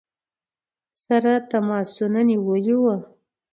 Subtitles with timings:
[1.03, 2.95] سره تماسونه نیولي ؤ.